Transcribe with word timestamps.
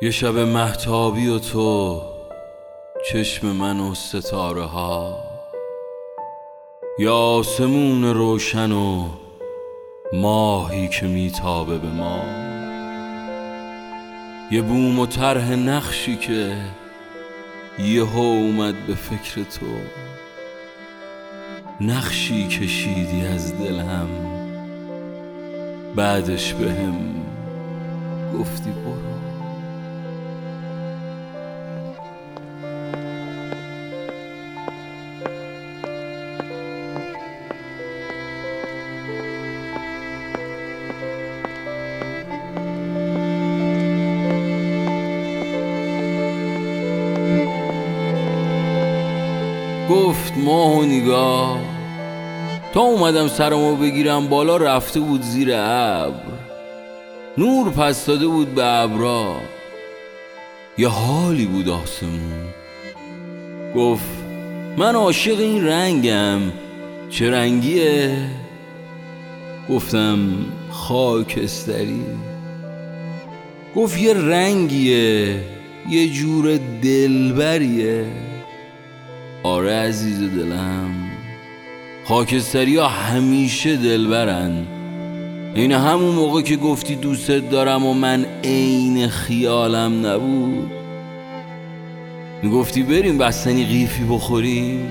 یه 0.00 0.10
شب 0.10 0.38
محتابی 0.38 1.28
و 1.28 1.38
تو 1.38 2.02
چشم 3.10 3.46
من 3.46 3.80
و 3.80 3.94
ستاره 3.94 4.62
ها. 4.62 5.18
یا 6.98 7.14
آسمون 7.14 8.04
روشن 8.04 8.72
و 8.72 9.08
ماهی 10.12 10.88
که 10.88 11.06
میتابه 11.06 11.78
به 11.78 11.88
ما. 11.88 12.20
یه 14.50 14.62
بوم 14.62 14.98
و 14.98 15.06
طرح 15.06 15.50
نقشی 15.54 16.16
که 16.16 16.56
یهو 17.78 18.18
اومد 18.18 18.86
به 18.86 18.94
فکر 18.94 19.42
تو. 19.42 19.66
نقشی 21.80 22.48
کشیدی 22.48 23.26
از 23.26 23.58
دلم 23.58 24.08
بعدش 25.96 26.52
بهم 26.52 27.14
گفتی 28.38 28.70
برو. 28.70 29.27
گفت 49.90 50.32
ماه 50.36 50.78
و 50.78 50.84
نگاه. 50.84 51.60
تا 52.74 52.80
اومدم 52.80 53.28
سرمو 53.28 53.76
بگیرم 53.76 54.28
بالا 54.28 54.56
رفته 54.56 55.00
بود 55.00 55.22
زیر 55.22 55.48
ابر. 55.54 56.38
نور 57.38 57.70
پس 57.70 58.06
داده 58.06 58.26
بود 58.26 58.54
به 58.54 58.64
ابرا 58.64 59.36
یه 60.78 60.88
حالی 60.88 61.46
بود 61.46 61.68
آسمون. 61.68 62.48
گفت 63.76 64.04
من 64.76 64.94
عاشق 64.94 65.40
این 65.40 65.66
رنگم. 65.66 66.40
چه 67.10 67.30
رنگیه؟ 67.30 68.16
گفتم 69.70 70.18
خاکستری. 70.70 72.02
گفت 73.76 73.98
یه 73.98 74.14
رنگیه 74.14 75.40
یه 75.90 76.08
جور 76.08 76.60
دلبریه. 76.82 78.27
آره 79.48 79.72
عزیز 79.72 80.18
دلم. 80.18 80.94
خاکستری 82.04 82.76
ها 82.76 82.88
همیشه 82.88 83.76
دلبرن. 83.76 84.66
این 85.54 85.72
همون 85.72 86.14
موقع 86.14 86.42
که 86.42 86.56
گفتی 86.56 86.94
دوستت 86.94 87.50
دارم 87.50 87.86
و 87.86 87.94
من 87.94 88.26
عین 88.44 89.08
خیالم 89.08 90.06
نبود. 90.06 90.70
می‌گفتی 92.42 92.82
بریم 92.82 93.18
بستنی 93.18 93.64
قیفی 93.64 94.04
بخوریم. 94.04 94.88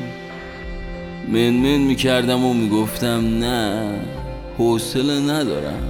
من 1.27 1.49
من 1.49 1.77
می‌کردم 1.77 2.45
و 2.45 2.53
می‌گفتم 2.53 3.39
نه 3.39 3.89
حوصله 4.57 5.33
ندارم. 5.33 5.89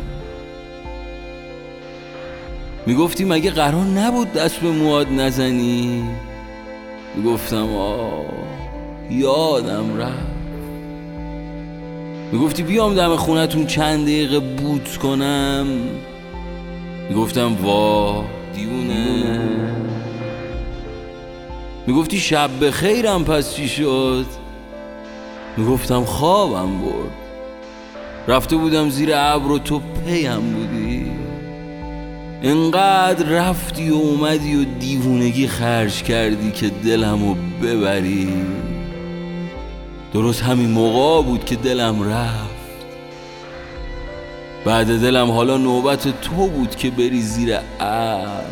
می‌گفتی 2.85 3.25
مگه 3.25 3.51
قرار 3.51 3.85
نبود 3.85 4.33
دست 4.33 4.59
به 4.59 4.71
مواد 4.71 5.11
نزنی؟ 5.11 6.03
می‌گفتم 7.15 7.75
آه. 7.75 8.25
یادم 9.11 9.97
رفت. 9.97 10.37
می‌گفتی 12.31 12.63
بیام 12.63 12.95
دم 12.95 13.15
خونتون 13.15 13.65
چند 13.65 14.03
دقیقه 14.03 14.39
بوت 14.39 14.97
کنم. 14.97 15.67
می‌گفتم 17.09 17.55
وا 17.63 18.25
دیونه 18.55 19.39
می‌گفتی 21.87 22.19
شب 22.19 22.49
به 22.59 22.71
خیرم 22.71 23.23
پس 23.23 23.55
چی 23.55 23.67
شد؟ 23.67 24.25
می‌گفتم 25.57 26.03
خوابم 26.03 26.81
برد. 26.81 27.11
رفته 28.27 28.55
بودم 28.55 28.89
زیر 28.89 29.09
ابر 29.13 29.51
و 29.51 29.59
تو 29.59 29.81
پیم 30.05 30.39
بودی. 30.39 31.11
انقدر 32.43 33.25
رفتی 33.25 33.89
و 33.89 33.95
اومدی 33.95 34.55
و 34.55 34.63
دیوونگی 34.79 35.47
خرج 35.47 36.03
کردی 36.03 36.51
که 36.51 36.71
دلمو 36.85 37.35
ببری. 37.63 38.33
درست 40.13 40.43
همین 40.43 40.71
موقع 40.71 41.23
بود 41.23 41.45
که 41.45 41.55
دلم 41.55 42.09
رفت. 42.09 42.57
بعد 44.65 45.01
دلم 45.01 45.31
حالا 45.31 45.57
نوبت 45.57 46.21
تو 46.21 46.47
بود 46.47 46.75
که 46.75 46.89
بری 46.89 47.21
زیر 47.21 47.57
ابر. 47.79 48.43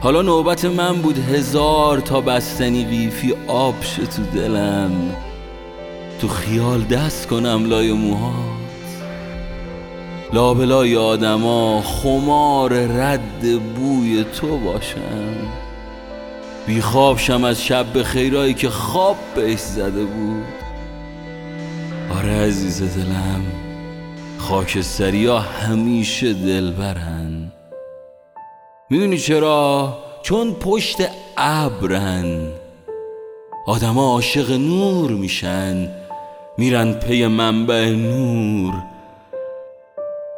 حالا 0.00 0.22
نوبت 0.22 0.64
من 0.64 0.92
بود 0.92 1.18
هزار 1.18 2.00
تا 2.00 2.20
بستنی 2.20 2.84
قیفی 2.84 3.34
آب 3.46 3.82
شه 3.82 4.06
تو 4.06 4.22
دلم. 4.22 5.16
تو 6.20 6.28
خیال 6.28 6.82
دست 6.82 7.26
کنم 7.26 7.64
لای 7.66 7.92
موهات. 7.92 8.56
لابلای 10.32 10.96
آدما 10.96 11.82
خمار 11.82 12.72
رد 12.72 13.60
بوی 13.74 14.24
تو 14.24 14.58
باشم. 14.58 15.65
بیخواب 16.66 17.18
شم 17.18 17.44
از 17.44 17.64
شب 17.64 17.86
به 17.92 18.02
خیرایی 18.02 18.54
که 18.54 18.70
خواب 18.70 19.16
بهش 19.34 19.58
زده 19.58 20.04
بود. 20.04 20.44
آره 22.18 22.30
عزیز 22.30 22.82
دلم 22.82 23.42
خاکستری 24.38 25.26
ها 25.26 25.38
همیشه 25.38 26.32
دلبرن. 26.32 27.52
می‌دونی 28.90 29.18
چرا؟ 29.18 29.98
چون 30.22 30.52
پشت 30.54 30.96
ابرن. 31.36 32.48
آدما 33.66 34.12
عاشق 34.12 34.50
نور 34.50 35.10
میشن 35.10 35.90
میرن 36.58 36.92
پی 36.92 37.26
منبع 37.26 37.90
نور. 37.90 38.74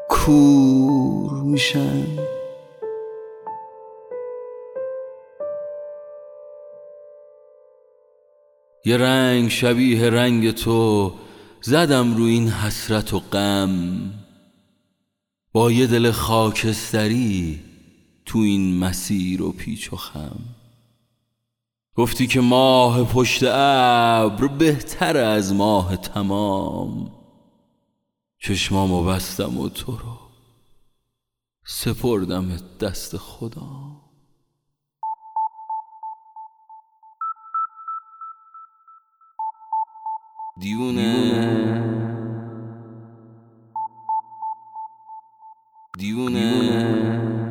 کور 0.09 1.33
میشن. 1.33 2.07
یه 8.85 8.97
رنگ 8.97 9.49
شبیه 9.49 10.11
رنگ 10.11 10.51
تو 10.51 11.13
زدم 11.61 12.17
رو 12.17 12.25
این 12.25 12.49
حسرت 12.49 13.15
و 13.15 13.21
غم. 13.21 14.11
با 15.53 15.73
یه 15.73 15.87
دل 15.87 16.11
خاکستری 16.11 17.61
تو 18.25 18.39
این 18.39 18.79
مسیر 18.79 19.43
و 19.43 19.53
پیچ 19.53 19.93
و 19.93 19.97
خم. 19.97 20.41
گفتی 21.95 22.27
که 22.27 22.41
ماه 22.41 23.05
پشت 23.05 23.43
ابر 23.43 24.47
بهتر 24.47 25.17
از 25.17 25.55
ماه 25.55 25.97
تمام. 25.97 27.11
چشمامو 28.39 29.05
بستم 29.05 29.59
و 29.59 29.69
تو 29.69 29.93
رو 29.93 30.19
سپردم 31.67 32.57
دست 32.81 33.17
خدا 33.17 33.69
دیونه. 40.59 41.13
دیونه, 45.99 46.47
دیونه. 46.51 47.48